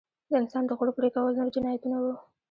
[0.29, 2.13] د انسان د غړو پرې کول نور جنایتونه وو.